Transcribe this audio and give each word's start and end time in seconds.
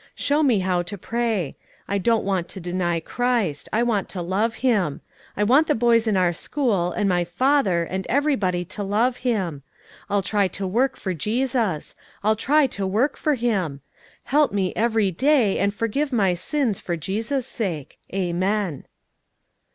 Show 0.15 0.41
me 0.41 0.61
how 0.61 0.81
to 0.81 0.97
pray. 0.97 1.55
I 1.87 1.99
don't 1.99 2.25
want 2.25 2.47
to 2.49 2.59
deny 2.59 2.99
Christ. 2.99 3.69
I 3.71 3.83
want 3.83 4.09
to 4.09 4.21
love 4.23 4.55
Him. 4.65 5.01
I 5.37 5.43
want 5.43 5.67
the 5.67 5.75
boys 5.75 6.07
in 6.07 6.17
our 6.17 6.33
school, 6.33 6.91
and 6.91 7.07
my 7.07 7.23
father, 7.23 7.83
and 7.83 8.07
everybody 8.07 8.65
to 8.65 8.81
love 8.81 9.17
Him. 9.17 9.61
I'll 10.09 10.23
try 10.23 10.47
to 10.47 10.65
work 10.65 10.95
for 10.97 11.13
Jesus. 11.13 11.93
I'll 12.23 12.35
try 12.35 12.65
to 12.65 12.87
work 12.87 13.15
for 13.15 13.35
Him. 13.35 13.81
Help 14.23 14.51
me 14.51 14.73
every 14.75 15.11
day, 15.11 15.59
and 15.59 15.71
forgive 15.71 16.11
my 16.11 16.33
sins 16.33 16.79
for 16.79 16.97
Jesus' 16.97 17.45
sake. 17.45 17.99
Amen." 18.11 18.85